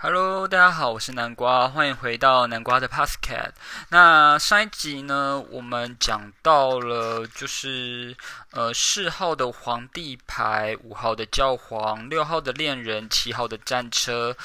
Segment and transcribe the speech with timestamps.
[0.00, 3.52] Hello，大家好，我是南瓜，欢迎回到南瓜的 p a s c a t
[3.88, 8.16] 那上一集呢，我们讲到了就是
[8.52, 14.36] 呃四号的皇帝牌，五号的教皇，六号的恋人，七号的战车。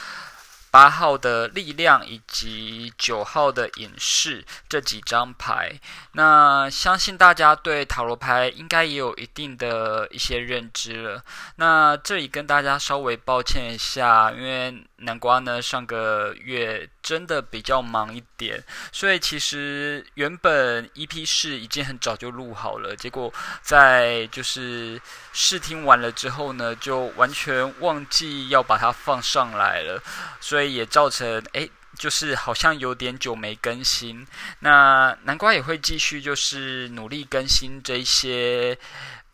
[0.72, 5.80] 八号的力量以及九号的隐士这几张牌，
[6.14, 11.24] 那相信大家对塔罗牌应该也有一定的一些认知了。
[11.58, 25.00] 那这里跟大家稍微抱歉一下，因为南瓜呢上个月真的比较忙一点，所以其实原本 EP 四已经很早就录好了，结果在就是
[25.32, 30.04] 试听完了之后呢，就完全忘记要把它放上来了，
[30.42, 30.74] 所以。
[30.74, 34.26] 也造成哎，就是好像有点久没更新。
[34.60, 38.76] 那南瓜也会继续，就是努力更新这些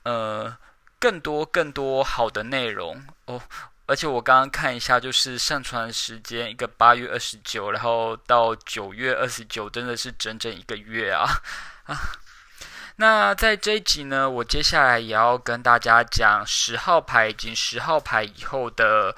[0.03, 0.57] 呃
[0.99, 3.41] 更多更多好的内容哦。
[3.89, 11.25] 而且我刚刚看一下，就是上传时间一个八月二十九，然后到九月二十九，真的是整整一个月啊
[11.85, 11.97] 啊！
[12.97, 19.15] 那在这一集呢，我接下来也要跟大家讲十号牌以及十号牌以后的。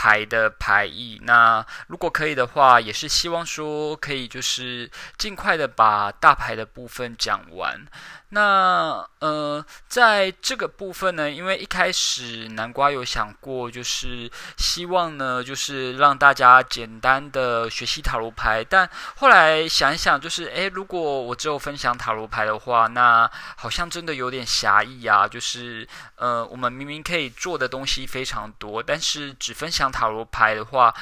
[0.00, 7.84] 牌的牌意，那如果可以的话，也是希望说可以就是尽快的把大牌的部分讲完。
[8.30, 25.26] 那呃，在这个部分呢，因为一开始南瓜有想过，就是希望呢，就是让大家简单的学习塔罗牌，但后来想一想，就是诶，如果我只有分享塔罗牌的话，那好像真的有点狭义啊。
[25.26, 30.94] 就是呃，我们明明可以做的东西非常多，但是只分享塔罗牌的话，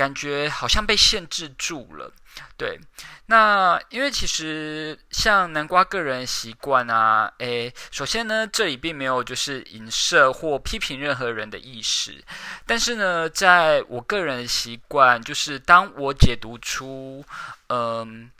[0.00, 2.10] 感觉好像被限制住了。
[2.56, 2.80] 对，
[3.26, 12.24] 那因为其实像南瓜个人习惯啊，诶，首先呢，这里并没有就是影射或批评任何人的意识，
[12.66, 17.22] 但是呢，在我个人习惯，就是当我解读出，
[17.68, 18.30] 嗯，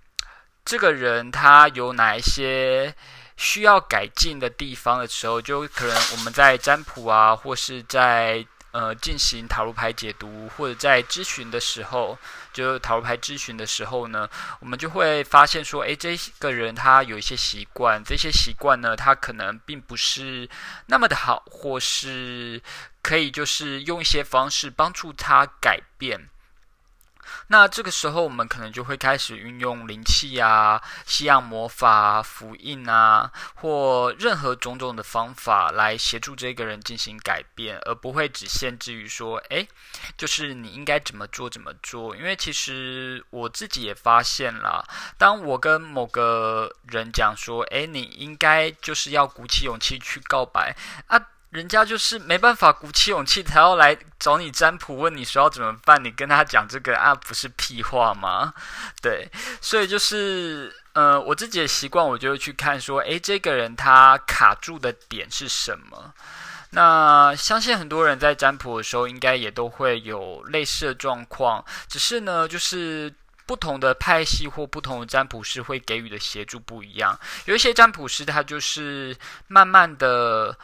[0.65, 2.95] 这个人他有哪一些
[3.37, 8.47] 需要改进的地方的时候，就可能我们在占卜啊，或是在。
[8.73, 12.17] 呃，进行塔罗牌解读或者在咨询的时候，
[12.53, 14.29] 就塔罗牌咨询的时候呢，
[14.61, 20.49] 我们就会发现说，诶，这个人他有一些习惯，这些习惯呢，他可能并不是
[20.87, 22.63] 那么的好，或是
[23.03, 26.29] 可以就是用一些方式帮助他改变。
[27.49, 39.67] 那这个时候，我们可能就会开始运用灵气啊、西洋魔法、符印啊，或任何种种的方法来协助这个人进行改变，而不会只限制于说，哎，
[40.17, 42.17] 就是你应该怎么做怎么做。
[42.17, 44.87] 因为其实我自己也发现了，
[45.19, 50.77] 当我跟某个人讲说，哎，你应该就是要鼓起勇气去告白
[51.07, 51.21] 啊。
[51.51, 56.03] 人家就是没办法鼓起勇气，才要来找你占卜，问你说要怎么办。
[56.03, 58.55] 你跟他讲这个啊，不是屁话吗？
[59.03, 59.29] 对，
[59.61, 66.15] 所以就是呃，我自己的习惯，我就会去看说，诶，这个人他卡住的点是什么？
[66.71, 73.13] 那相信很多人在占卜的时候，应该也都会有类似的状况，只是呢，就是
[73.45, 77.19] 不同的派系或不同的占卜师会给予的协助不一样。
[77.47, 79.17] 有一些占卜师，他就是
[79.49, 80.57] 慢慢的。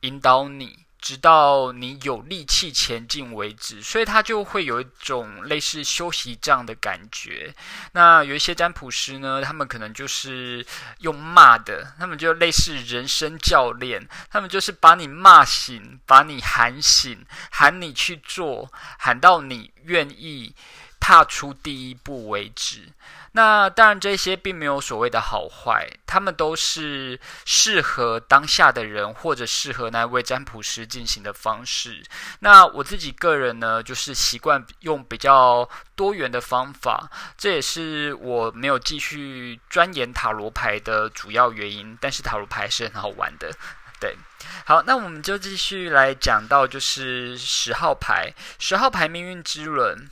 [0.00, 7.54] 引导你，直到你有力气前进为止，所以他就会有一种类似休息这样的感觉。
[7.92, 10.64] 那有一些占卜师呢，他们可能就是
[11.00, 20.54] 用骂的，他们就类似人生教练，他们就是把你骂醒，把你喊醒，喊你去做，喊到你愿意
[20.98, 22.92] 踏出第一步为止。
[23.32, 32.02] 那当然，这些并没有所谓的好坏，他们都是适合当下的人或者适合那位占卜师进行的方式。
[32.40, 37.08] 那我自己个人呢，就是习惯用比较多元的方法，
[37.38, 41.96] 这也是我没有继续钻研塔罗牌的主要原因。
[42.00, 43.52] 但是塔罗牌是很好玩的，
[44.00, 44.16] 对。
[44.64, 50.08] 好，那我们就继续来讲到就是十号牌，十号牌命运之轮。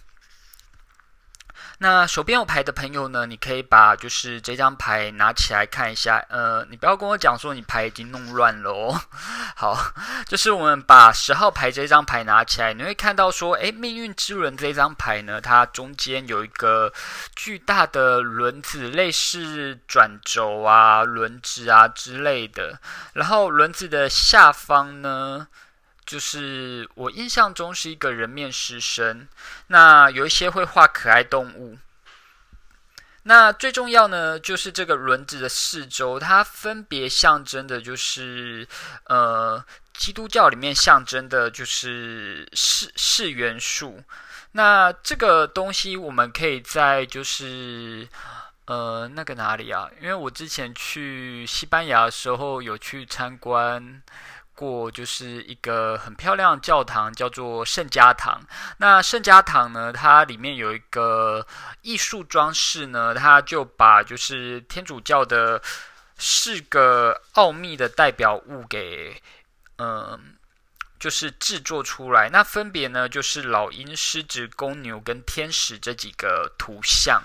[1.80, 3.24] 那手边有牌的朋友呢？
[3.24, 6.18] 你可以把就是这张牌拿起来看一下。
[6.28, 9.00] 呃，你不要跟我讲说你牌已经弄乱了哦。
[9.54, 9.78] 好，
[10.26, 16.92] 就是我们把十号牌这张牌拿起来，你会看到说，诶，命运之轮这张牌呢，它中间有一个
[17.36, 22.80] 巨大的轮子，类似转轴啊、轮子啊之类的。
[23.12, 25.46] 然后轮子的下方呢？
[26.08, 29.28] 就是我印象中是一个人面狮身，
[29.66, 31.76] 那有一些会画可爱动物。
[33.24, 38.66] 那最重要呢，就是这个轮子的四周，它分别象征的就是
[39.04, 39.62] 呃
[39.92, 44.02] 基督教里面象征的就是四四元素。
[44.52, 48.08] 那这个东西我们可以在就是
[48.64, 49.90] 呃那个哪里啊？
[50.00, 54.02] 因为我之前去西班牙的时候有去参观
[54.58, 58.42] 过，就是一个很漂亮的教堂，叫做圣家堂。
[58.78, 61.46] 那圣家堂呢，它里面有一个
[61.82, 65.62] 艺术装饰呢，它就把就是天主教的
[66.16, 69.22] 四个奥秘的代表物给
[69.78, 70.34] 嗯。
[70.98, 77.22] 就是制作出来，那分别呢，就是老鹰、狮子、公牛跟天使这几个图像。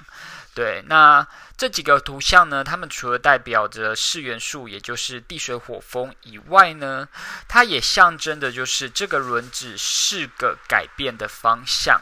[0.56, 1.28] 对，那
[1.58, 7.08] 这几个图像呢，它们除了代表着四元素，也就是地、水、火、风以外呢，
[7.48, 12.00] 它也象征的就是这个轮子是个改变的方向。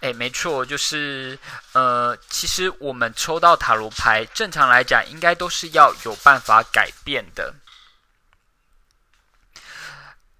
[0.00, 1.38] 诶，没错，就是
[1.72, 7.54] 呃，其实我们抽到塔罗牌，正常来讲，应该都是要有办法改变的。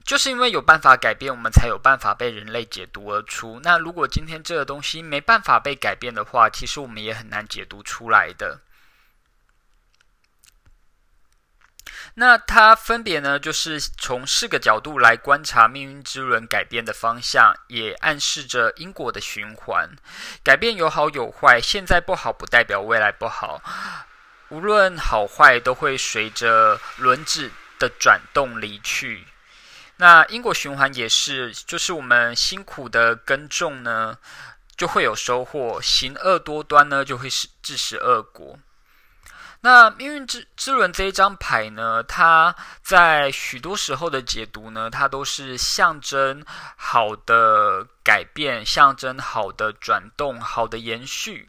[0.05, 3.61] 就是因为有办法改变，我们才有办法被人类解读而出。
[3.63, 8.61] 那如果今天这个东西没办法被改变的话，其实我们也很难解读出来的。
[12.15, 19.89] 那它分别呢，就是从四个角度来观察命运之轮改变的方向，也暗示着因果的循环。
[20.45, 23.63] 改变有好有坏，现在不好不代表未来不好。
[24.51, 29.27] 无论好坏，都会随着轮子的转动离去。
[30.03, 34.19] 那因果循环也是，就是我们辛苦的耕种呢，
[34.77, 38.59] 就会有收获；行恶多端呢，就会是致使恶果。
[39.61, 42.53] 那命运之之轮这一张牌呢，它
[42.83, 46.45] 在许多时候的解读呢，它都是象征
[46.77, 51.49] 好的改变，象征好的转动，好的延续。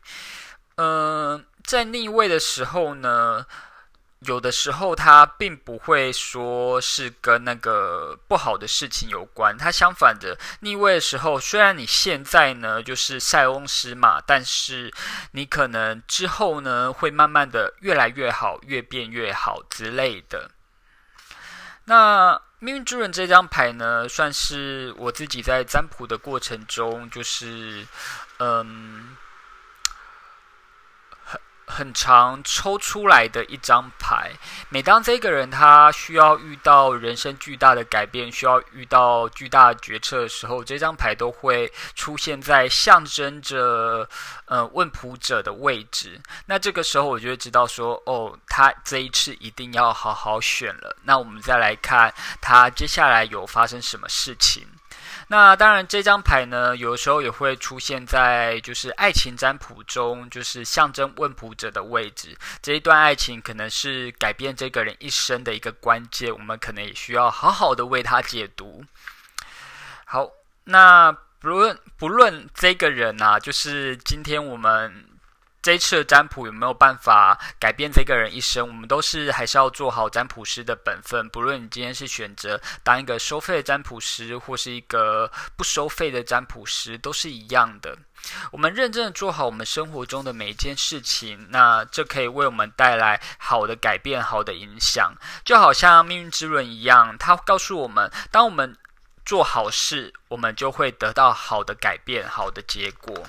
[0.75, 3.47] 嗯，在逆位的时候呢。
[4.25, 9.57] 有的时候，它并不会说是跟那个不好的事情有关。
[9.57, 14.93] 它相反的，逆位的时候，虽然你现在呢就是塞翁失马，但是
[15.31, 20.51] 你可能之后呢会慢慢的越来越好，越变越好之类的。
[21.85, 27.85] 那命运之轮这张牌呢，算是我自己在占卜的过程中，就是
[28.39, 29.17] 嗯。
[31.73, 34.31] 很长抽出来的一张牌。
[34.69, 44.07] 每当这个人他需要遇到人生巨大的改变，需要遇到巨大的决策的时候，这张牌都会出现在象征着
[44.45, 46.21] 呃问卜者的位置。
[46.45, 50.95] 那这个时候，我就会知道说，哦，他这一次一定要好好选了。
[51.03, 54.67] 那我们再来看他接下来有发生什么事情。
[55.33, 62.37] 那当然，这张牌呢，有时候也会出现在就是爱情占卜中，就是象征问卜者的位置。
[62.61, 68.85] 这一段爱情可能是改变这个人一生的一个关键，我们可能也需要好好的为他解读。
[70.05, 70.29] 好，
[70.65, 75.12] 那不论不论这个人啊，就是今天我们。
[75.63, 78.67] 这一次的占卜有没有办法改变这个人一生？
[78.67, 81.27] 我们都是还是要做好占卜师的本分。
[81.29, 87.97] 不论你今天是选择当一个收费的占卜师，或是一个不收费的占卜师，都是一样的。
[88.51, 95.15] 我们认真的做好我们生活中的每一件事情，那这可以为我们带来好的改变、好的影响。
[95.45, 98.77] 就好像命运之轮一样，它告诉我们：当我们
[99.25, 103.25] 做好事，我们就会得到好的改变、好的结果。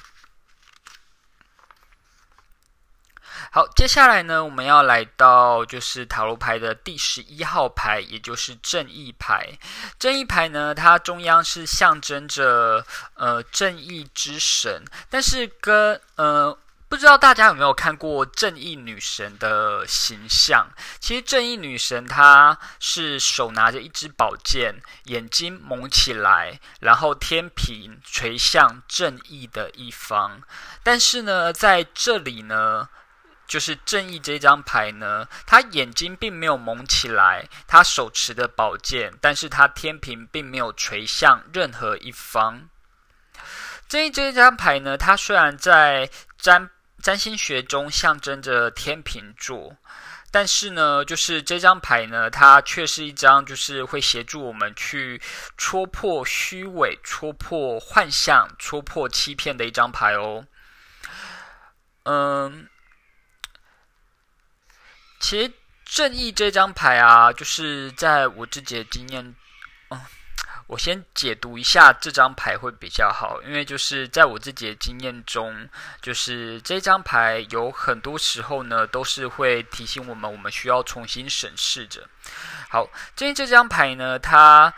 [3.55, 9.49] 好，接下来呢，我们要来到就是塔罗牌的第十一号牌，也就是正义牌。
[9.97, 12.85] 正义牌呢，它中央是象征着
[13.15, 16.59] 呃正义之神，但是跟呃
[16.89, 20.67] 不知道大家有没有看过正义女神的形象？
[20.99, 30.43] 其实正义女神她是手拿着一支宝剑，眼睛蒙起来，然后天平垂向正义的一方。
[30.83, 32.89] 但是呢，在这里呢。
[33.47, 42.69] 就是正义这张牌呢，他眼睛并没有蒙起来，他手持的宝剑，但是他天平并没有垂向任何一方。
[43.87, 46.09] 正义这张牌呢，它虽然在
[46.39, 46.71] 占
[47.03, 49.77] 占星学中象征着天平座，
[50.31, 55.21] 但是呢，就是这张牌呢，它却是一张就是会协助我们去
[55.59, 60.47] 戳破虚伪、戳破幻象、戳破欺骗的一张牌哦。
[62.05, 62.69] 嗯。
[65.25, 65.51] 其实
[65.87, 69.35] 正义这张牌啊，就是在我自己的经验，
[69.89, 69.99] 嗯，
[70.67, 75.67] 我先解读一下这张牌会比较好，因为就是在我自己的经验中，
[76.03, 82.07] 就是这张牌有很多时候呢，都是会提醒我们，我们需要重新审视着。
[82.69, 84.75] 好，正义这张牌呢，它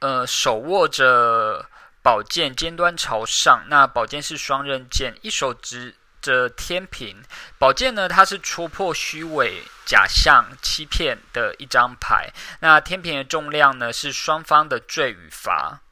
[0.00, 1.70] 呃手握着
[2.02, 5.94] 宝剑，尖端朝上，那宝剑是双刃剑，一手执。
[6.26, 7.22] 着天平
[7.56, 12.32] 宝剑呢，它是戳破虚伪、假象、欺骗的一张牌。
[12.58, 15.82] 那天平的重量呢，是双方的罪与罚。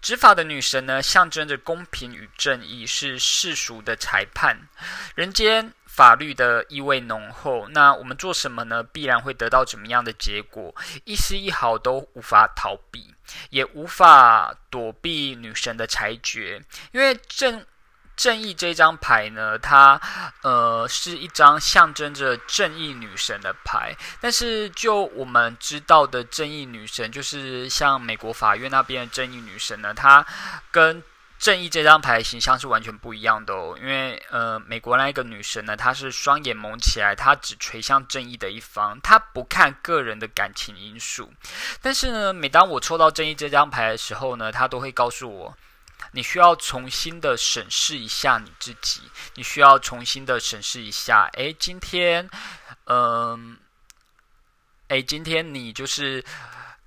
[0.00, 4.68] 执法的女神呢，象征着公平与正义，是世俗的裁判。
[5.16, 7.66] 人间法律的意味浓厚。
[7.70, 8.80] 那我们做什么呢？
[8.80, 10.72] 必然会得到怎么样的结果？
[11.04, 13.12] 一丝一毫都无法逃避，
[13.50, 16.62] 也无法躲避女神的裁决，
[16.92, 17.66] 因为正。
[18.16, 20.00] 正义这张牌呢，它
[20.42, 23.96] 呃是一张象征着正义女神的牌。
[24.20, 30.24] 但是就我们知道的正义女神，就是像美国法院那边的正义女神呢，她
[30.70, 31.02] 跟
[31.38, 33.76] 正义这张牌形象是完全不一样的哦。
[33.78, 41.32] 因为呃，美国那一个女神呢，她是双眼蒙起来，她只垂向正义的一方，她不看个人的感情因素。
[41.82, 45.56] 但是呢，每当我抽到正义这张牌的时候呢，她都会告诉我。
[46.14, 49.00] 你需要重新的审视一下你自己，
[49.34, 51.28] 你需要重新的审视一下。
[51.32, 52.30] 诶，今天，
[52.86, 53.58] 嗯，
[54.86, 56.24] 诶，今天你就是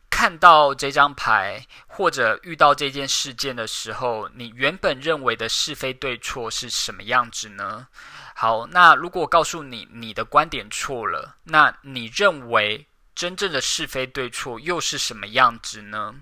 [0.09, 7.87] 看到这张牌，或者遇到这件事件的时候，你原本认为的是非对错是什么样子呢？
[8.33, 16.15] 好，那如果告诉你你的观点错了，那你认为真正的是非对错又是什么样子呢？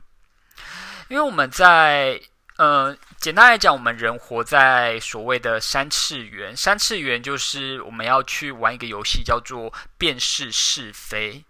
[1.07, 2.19] 因为我们在。
[2.57, 6.55] 呃，简单来讲，我们人活在所谓的三次元。
[6.55, 11.43] 三次元就是我们要去玩一个游戏，叫做辨识是非。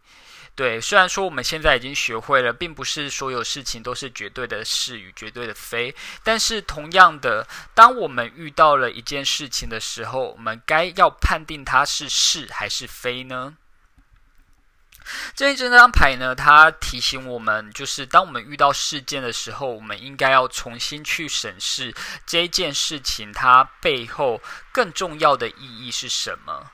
[0.55, 5.93] 对，虽然说我们现在已经学会了，并不是所有事情都是绝对的是与绝对的非，
[6.23, 7.45] 但是同样的，
[7.75, 13.55] 当我们遇到了一件事情的时候，我们该要判定它是是还是非呢？
[15.35, 21.93] 这一这张牌呢，它提醒我们，就是当我们遇到事件的时候，我们应该要重新去审视
[22.25, 26.71] 这件事情它背后更重要的意义是什么。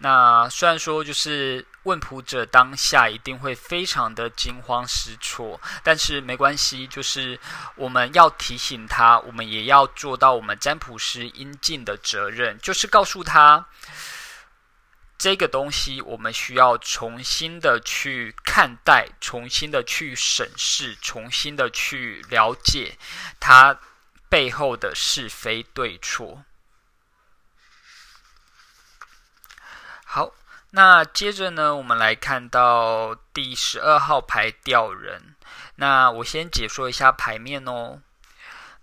[0.00, 7.38] 那虽然说，就是问卜者当下一定会非常的惊慌失措，但是没关系，就是
[7.74, 13.66] 我们要提醒他，我们也要做到我们占卜师应尽的责任，就是告诉他。
[15.18, 22.96] 这个东西我们需要重新的去看待，重新的去审视，重新的去了解
[23.40, 23.80] 它
[24.28, 26.44] 背后的是非对错。
[30.04, 30.32] 好，
[30.70, 35.34] 那接着呢，我们来看到第十二号牌吊人。
[35.74, 38.02] 那我先解说一下牌面哦。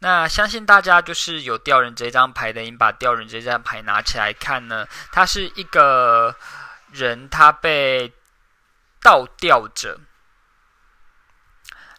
[0.06, 6.36] 那相信大家就是有吊人这张牌的，你把吊人这张牌拿起来看呢，它是一个
[6.92, 8.14] 人，他被
[9.02, 10.00] 倒吊着，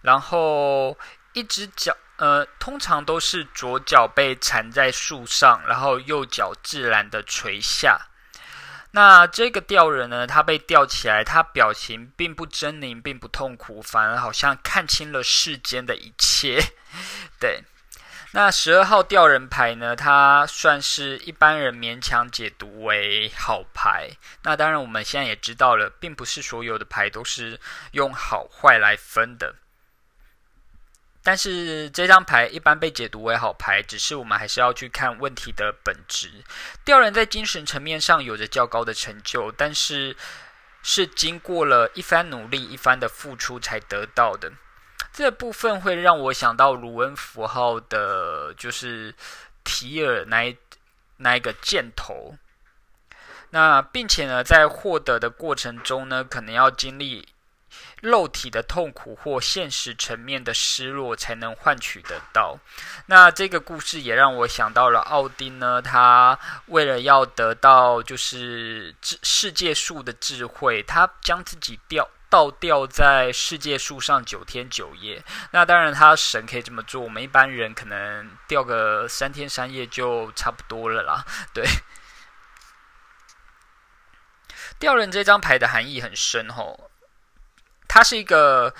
[0.02, 0.96] 然后
[1.32, 8.06] 一只脚，呃，通常都是左脚被缠在树上，然后右脚自然的垂下。
[8.92, 16.62] 那这个吊人呢，他被吊起来，他表情并不狰狞，并不痛苦，反而好像看清了世间的一切，
[17.40, 17.64] 对。
[18.36, 19.96] 那十二号吊人牌呢？
[19.96, 24.10] 它算是一般人勉强解读为好牌。
[24.42, 27.58] 那当然，我们现在也知道了，并不是所有的牌都是
[27.92, 29.54] 用好坏来分的。
[31.22, 36.44] 但是这张牌一般被解读为好牌，只是我们还是要去看问题的本质。
[36.84, 40.14] 吊人在精神层面上有着较高的成就，但是
[40.82, 44.52] 是经过了一番努力、一番的付出才得到的。
[45.16, 49.14] 这部分会让我想到卢恩符号的，就是
[49.64, 50.54] 提尔那
[51.16, 52.36] 那一个箭头。
[53.48, 57.26] 那并且呢，在获得的过程中呢，可能要经历
[58.02, 62.58] 肉体的痛苦或现实层面的失落，才能换取得到。
[63.06, 72.06] 那这个故事也让我想到了奥丁呢，他为了要得到就是智世界树的智慧，他将自己掉。
[72.28, 81.24] 倒吊在世界树上九天九夜，那当然他神可以这么做，我们一般人可能吊个三天三夜就差不多了啦。
[81.54, 81.64] 对，
[84.78, 86.90] 吊人这张牌的含义很深吼，
[87.88, 88.74] 它是一个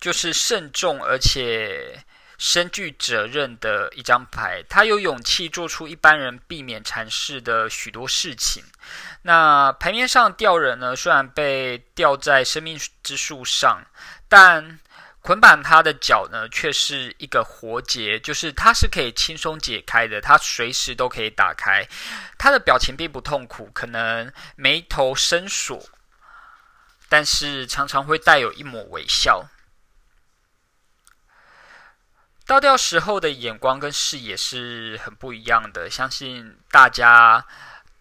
[0.00, 2.04] 就是慎重而且。
[2.40, 8.62] 深具责任的一张牌，他有勇气做出一般人避免尝试的许多事情。
[9.28, 10.96] 那牌面上吊人呢？
[10.96, 13.84] 虽然被吊在生命之树上，
[14.26, 14.80] 但
[15.20, 21.86] 捆绑他的脚呢，却是一个活结，就是它是可以轻松解开的，它随时都可以打开。
[22.38, 25.78] 他的表情并不痛苦，可能眉头深锁，
[27.10, 29.46] 但是常常会带有一抹微笑。
[32.46, 37.44] 倒吊时候的眼光跟视野是很不一样的，相信大家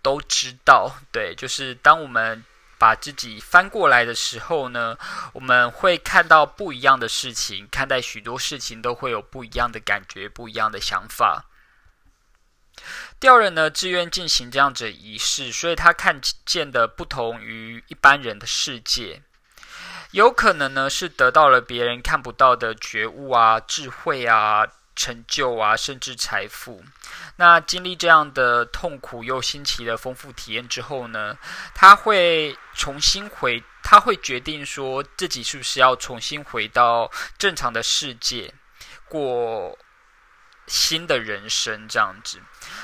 [0.07, 0.95] 都知道。
[1.11, 2.43] 对，就是当我们。
[2.79, 4.95] 把自己翻过来的时候呢，
[5.33, 11.45] 我们会看到不一样的事情，看待许多事情都会有不一样的感觉、不一样的想法。
[13.19, 19.23] 吊人呢，自愿进行这样子仪式，所以他看见的不同于一般人的世界，
[20.11, 24.67] 有可能呢是得到了别人看不到的觉悟啊、智慧啊。
[24.97, 26.83] 成就啊，甚至财富。
[27.37, 31.37] 那经历这样的痛苦又新奇的丰富体验之后呢，
[31.73, 38.51] 他会重新回，他会决定说自己是不是要重新回到正常的世界，
[39.07, 39.77] 过
[40.65, 42.41] 新的人生这样子。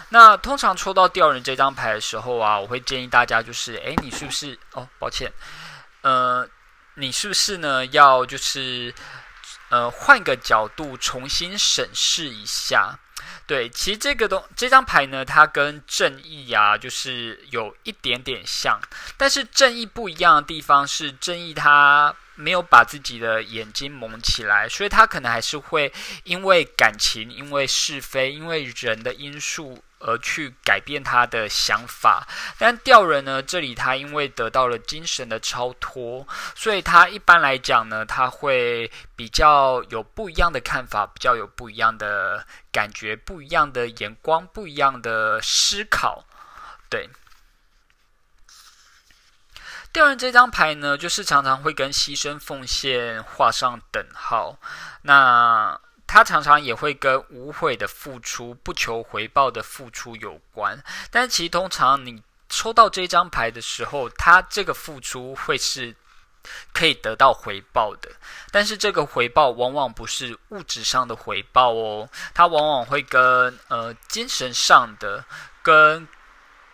[0.10, 4.58] 那通常抽到吊人这张牌的时候啊，我会建议大家就是，诶，你是不是？
[4.74, 5.34] 哦，抱歉，
[6.02, 6.48] 呃，
[6.94, 7.84] 你是不是呢？
[7.88, 8.94] 要就是。
[9.74, 13.00] 呃，换个角度重新审视一下，
[13.48, 18.80] 对，其实这个东这张牌呢，它跟正义啊，就是有一点点像，
[19.18, 25.92] 但是正义不一样的地方是，正义它没有把自己的眼睛蒙起来，所以他可能还是会
[26.24, 29.84] 因为感情、因为是非、因为人的因素。
[30.06, 33.42] 而去改变他的想法，但吊人呢？
[33.42, 46.26] 这里他因为得到了精神的超脱，所以他一般来讲呢，他会比较有不一样的看法，比较有不一样的感觉，不一样的眼光，不一样的思考。
[46.90, 47.10] 对，
[49.94, 54.58] 吊人这张牌呢，就是常常会跟牺牲奉献画上等号。
[55.04, 55.80] 那。
[56.06, 65.96] 他常常也会跟无悔的付出、不求回报的付出有关，但其实通常你抽到这张牌的时候，他这个付出会是
[66.72, 68.12] 可以得到回报的，
[68.52, 75.26] 但是这个回报往往不是物质上的回报哦，它往往会跟呃精神上的、
[75.64, 76.08] 跟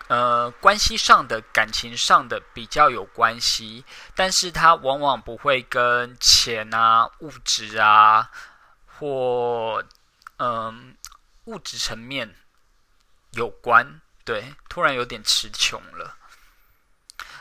[0.09, 8.29] 呃关系上的、感情上的比较有关系，但是它往往不会跟钱啊、物质啊。
[9.01, 9.81] 或
[10.39, 10.97] 嗯，
[11.45, 12.35] 物质层面
[13.31, 16.17] 有关，对，突然有点词穷了。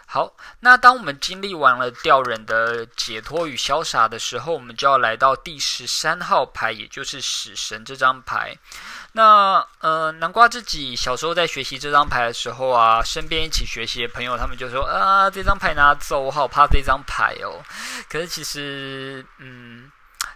[0.07, 8.57] 好，那当我们经历完了吊人的解脱与潇洒的时候，我们就要来到第十三号牌，也就是死神这张牌。
[9.13, 17.63] 那呃，南瓜自己小时候在学习这张牌的时候啊，身边一起学习的朋友，他们就说啊，这张牌拿走，我好怕这张牌哦。
[18.09, 19.91] 可是其实，嗯。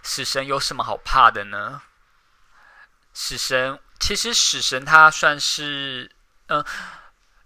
[0.05, 1.81] 死神有什么好怕的呢？
[3.13, 6.11] 死神其实死神他算是
[6.47, 6.65] 呃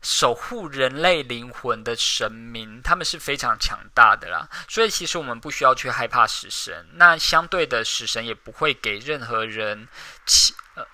[0.02, 4.50] 守护人类灵魂的神明，他们是非常强大的啦。
[4.68, 6.84] 所以其实我们不需要去害怕死神。
[6.94, 9.88] 那相对的，死神也不会给任何人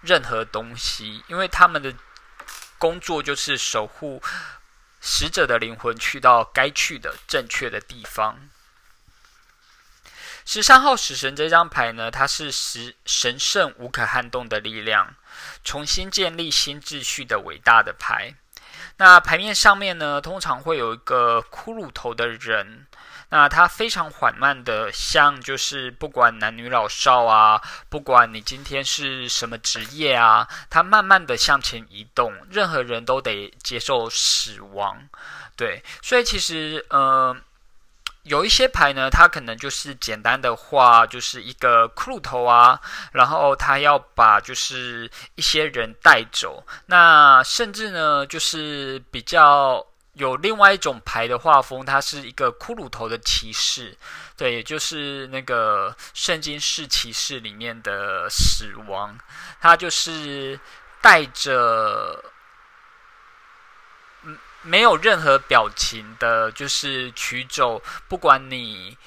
[0.01, 1.93] 任何东西，因为他们的
[2.77, 4.21] 工作就是守护
[5.01, 8.37] 死者的灵魂去到该去的正确的地方。
[10.45, 15.15] 十三号死神这张牌呢，它是神神圣无可撼动的力量，
[15.63, 18.35] 重新建立新秩序的伟大的牌。
[18.97, 22.85] 那牌面上面呢，通常会有一个骷髅头的人，
[23.33, 35.09] 那它非常缓慢的，像就是不管男女老少啊，不管你今天是什么职业啊，他慢慢的向前移动，任何人都得接受死亡。
[35.55, 37.35] 对，所以其实呃。
[38.25, 42.79] 有一些牌呢，它可能就是简单的画，就是一个骷髅头啊，
[43.11, 46.65] 然后他要把就是一些人带走。
[46.85, 53.97] 那甚至呢，就是比较有另外一种牌的画风，它是一个骷髅头的骑士，
[54.37, 59.17] 对，也就是那个圣经式骑士里面的死亡，
[59.59, 60.59] 他就是
[61.01, 62.23] 带着
[64.23, 64.37] 嗯。
[64.65, 67.81] 没有任何表情的，就是取走。
[68.07, 68.97] 不管你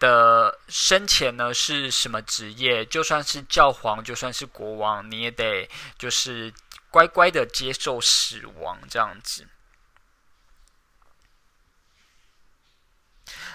[0.00, 6.52] 的生前呢是什么职业，就算是教皇，就算是国王，你也得就是
[6.90, 9.46] 乖乖的接受死亡这样子。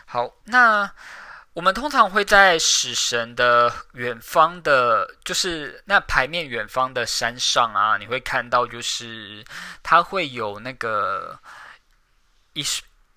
[0.10, 0.91] 好，那。
[1.54, 9.43] 我们通常会在死神的远方的，就是那牌面远方的山上啊，你会看到，就是
[9.84, 11.38] 它会有那个
[12.54, 12.63] 一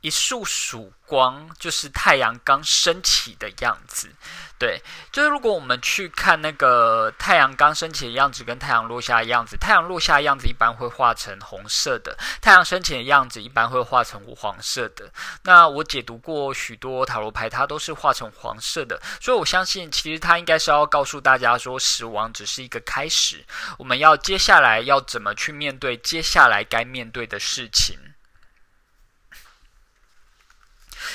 [0.03, 4.11] 一束曙光，就是太阳刚升起的样子。
[4.59, 15.11] 对，就是如果我们去看那个太阳刚升起的样子，跟太阳落下的样子，太阳落下的样子一般会画成红色的，太阳升起的样子一般会画成黄色的。
[15.43, 23.45] 那我解读过许多塔罗牌，它都是画成黄色的，所以我相信，其实它应该是要告诉大家说，死亡只是一个开始，
[23.79, 27.99] 我们要接下来要怎么去面对接下来该面对的事情。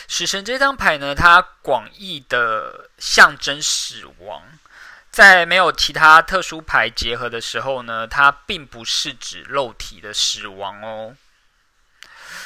[0.08, 4.43] 死神这张牌呢，它广义的象征死亡，
[5.12, 11.15] 在没有其他特殊牌结合的时候呢，它并不是指肉体的死亡哦。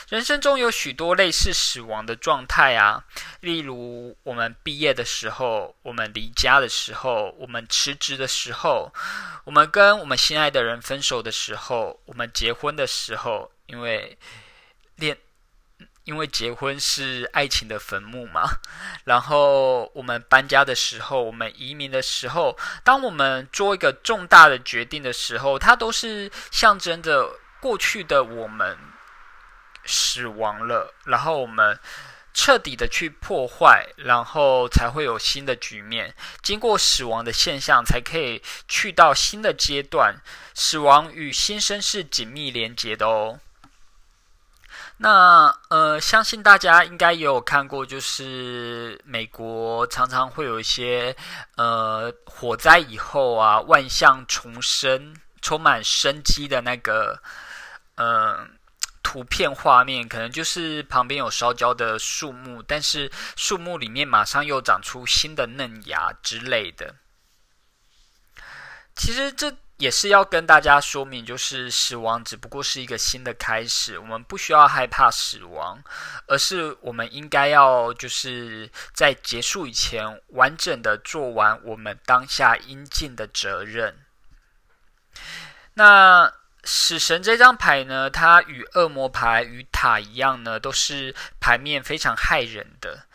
[0.09, 3.05] 人生中有许多类似死亡的状态啊，
[3.39, 8.93] 例如我们毕业的时候，我们离家的时候，我们辞职的时候，
[9.45, 14.17] 我们跟我们心爱的人分手的时候，我们结婚的时候，因为
[14.97, 15.17] 恋。
[16.03, 18.43] 因为结婚是爱情的坟墓嘛，
[19.05, 28.77] 然后我们搬家的时候，我们移民的时候，当我们做一个重大的决定的时候，它都是象征着过去的我们
[29.85, 31.79] 死亡了，然后我们
[32.33, 36.15] 彻底的去破坏，然后才会有新的局面。
[36.41, 40.15] 经过死亡的现象，才可以去到新的阶段。
[40.53, 43.39] 死亡与新生是紧密连结的哦。
[45.03, 51.15] 那呃，相信大家应该也有看过，就是美国常常会有一些
[51.55, 57.19] 呃火灾以后啊，万象重生、充满生机的那个
[57.95, 58.47] 呃
[59.01, 66.93] 图片画面，可能就是旁边有烧焦的树木，但是树木里面马上又长出新的嫩芽之类的。
[68.95, 69.51] 其实这。
[69.81, 75.83] 也是要跟大家说明，就是死亡只不过是一个新的开始，我们不需要害怕死亡，
[76.27, 83.97] 而是我们应该要就是在结束以前，完整的做完我们当下应尽的责任。
[85.73, 86.31] 那
[86.63, 93.07] 死神这张牌呢，它与恶魔牌与塔一样呢，都是牌面非常害人的，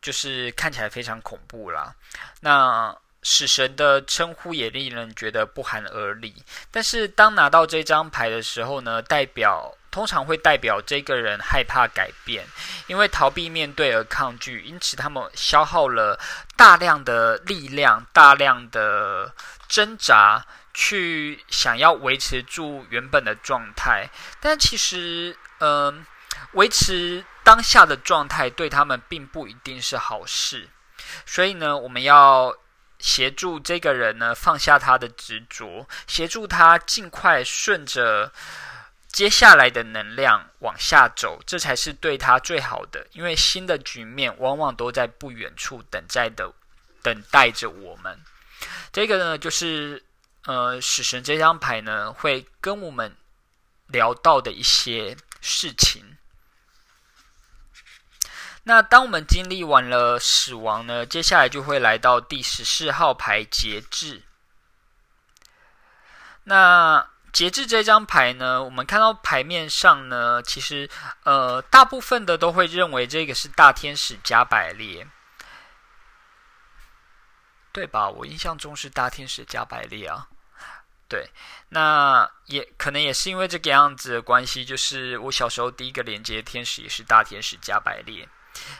[0.00, 1.96] 就是看起来非常恐怖啦。
[2.42, 12.44] 那死神的称呼也令人觉得不寒而栗，但是当拿到这张牌的时候呢，代表通常会代表这个人害怕改变，
[12.88, 16.18] 因为逃避面对而抗拒，因此他们消耗了
[16.56, 19.32] 大量的力量、大量的
[19.68, 24.08] 挣扎，去想要维持住原本的状态。
[24.40, 26.04] 但其实，嗯，
[26.54, 30.68] 维持当下的状态对他们并不一定是好事，
[31.24, 32.56] 所以呢，我们要。
[33.02, 38.32] 协助这个人呢放下他的执着，协助他尽快顺着
[39.08, 43.04] 接下来的能量往下走，这才是对他最好的。
[43.10, 46.52] 因为新的局面往往都在不远处等在的
[47.02, 48.18] 等待着我们。
[48.92, 50.02] 这个呢，就是
[50.46, 53.16] 呃，死神这张牌呢会跟我们
[53.88, 56.11] 聊到的一些事情。
[58.64, 64.22] 那当我们经历完了死亡呢，接下来就会来到第十四号牌节制。
[66.44, 70.88] 那节制这张牌呢，我们看到牌面上呢，其实
[71.24, 75.06] 呃，大部分的都会认为这个是大天使加百列，
[77.72, 78.08] 对吧？
[78.08, 80.28] 我印象中是大天使加百列啊。
[81.08, 81.30] 对，
[81.70, 88.28] 那也可能也是因为这个样子的关系，就是我小时候第一个连接天使也是大天使加百列。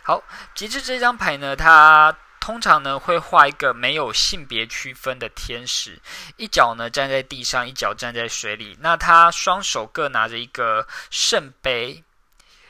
[0.02, 0.22] 好，
[0.54, 6.00] 极致这张牌呢，它通常呢会画一个没有性别区分的天使，
[6.36, 8.76] 一脚呢站在地上，一脚站在水里。
[8.80, 12.02] 那他双手各拿着一个圣杯，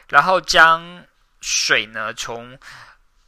[0.08, 1.06] 然后将
[1.40, 2.58] 水呢从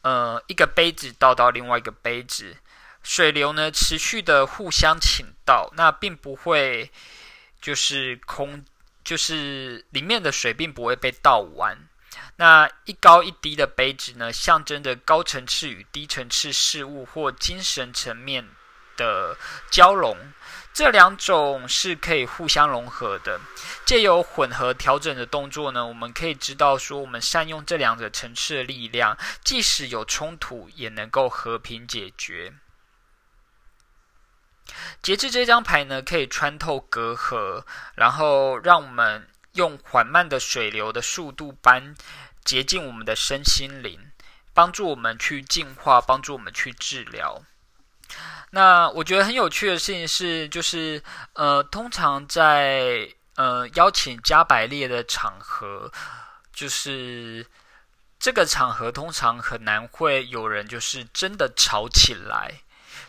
[0.02, 2.58] 呃一个杯子倒到另外一个杯子，
[3.02, 6.90] 水流呢持续的互相倾倒，那并不会
[7.58, 8.62] 就是空，
[9.02, 11.88] 就是里面的水并不会被倒完。
[12.36, 18.48] 那一高一低的杯子呢，象征着高层次与低层次事物或精神层面
[18.96, 19.36] 的
[19.70, 20.16] 交融，
[20.72, 23.40] 这两种是可以互相融合的。
[23.86, 32.52] 借由混合调整的动作呢，我们可以知道说，我们善用这两者层次的力量，即使有冲突，也能够和平解决。
[35.02, 41.94] 节制这张牌呢，可以穿透隔阂，然后让我们用缓慢的水流的速度般。
[42.44, 44.12] 洁净我们的身心灵，
[44.52, 47.42] 帮助我们去净化，帮助我们去治疗。
[48.50, 51.02] 那我觉得很有趣的事情是，就是
[51.32, 55.90] 呃，通常在呃邀请加百列的场合，
[56.52, 57.44] 就是
[58.20, 62.62] 这个场合通常很难会有人就是真的吵起来，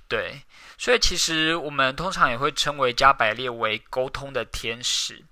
[0.07, 0.41] 对，
[0.79, 5.23] 所以其实我们通常也会称为加百列为沟通的天使。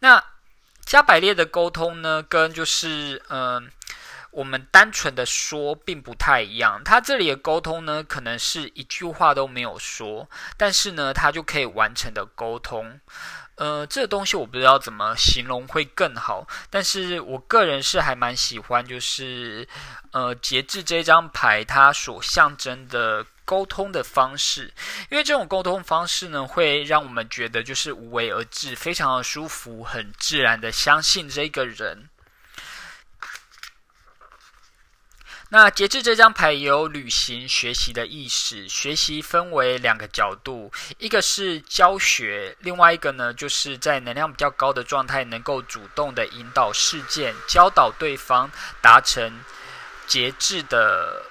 [0.00, 0.22] 那
[0.84, 3.70] 加百列的沟通呢，跟就是嗯。
[4.36, 12.98] 我们单纯的说并不太一样，他这里的沟通呢，可能是一句话都没有说，但是呢，他就可以完成的沟通。
[13.54, 19.68] 呃，这东西我不知道怎么形容会更好，但是我个人是还蛮喜欢，就是
[20.10, 24.72] 呃节制这张牌它所象征的沟通的方式，
[25.10, 32.08] 因为这种沟通方式呢，会让我们觉得就是无为而治，非常的舒服，很自然的相信这个人。
[35.50, 49.44] 那节制这张牌有旅行学习的意识，学习分为两个角度，一个是教学，另外一个呢就是在能量比较高的状态，能够主动的引导事件，教导对方达成
[50.08, 51.22] 节制的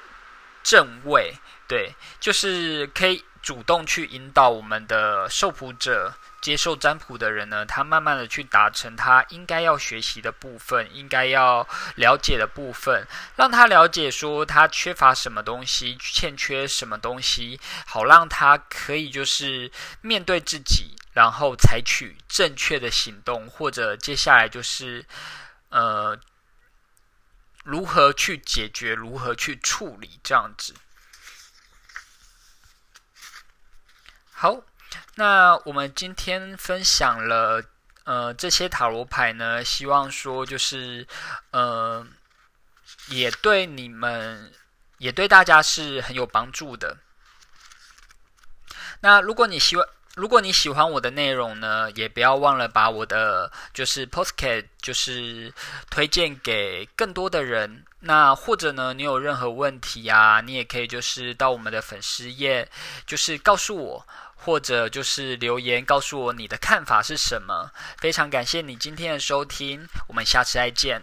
[0.63, 1.33] 正位，
[1.67, 6.13] 对，就是可以主动去引导我们的受卜者。
[6.43, 19.71] 接受占卜的人呢，他慢慢的去达成他应该要学习的部分，应该要了解的部分，让他了解说他缺乏什么东西，欠缺什么东西，好让他可以就是
[20.01, 25.05] 面对自己，然后采取正确的行动，或者接下来就是
[25.69, 26.19] 呃
[27.63, 30.73] 如何去解决，如何去处理这样子。
[34.43, 34.59] 好。
[35.15, 37.63] 那我们今天分享了
[38.03, 41.07] 呃这些塔罗牌呢，希望说就是
[41.51, 42.05] 呃
[43.07, 44.51] 也对你们
[44.97, 46.97] 也对大家是很有帮助的。
[48.99, 55.53] 那如果你喜欢如果你喜欢我的内容呢，也不要忘了把我的就是 postcard 就是
[55.89, 57.85] 推荐给更多的人。
[58.01, 62.69] 那或者呢，你有任何问题啊，你也可以就是到我们的粉丝页，
[63.05, 64.05] 就是告诉我。
[64.43, 67.71] 或者就是留言告诉我你的看法是什么？
[67.97, 71.01] 非常感谢你今天的收听，我们下次再见。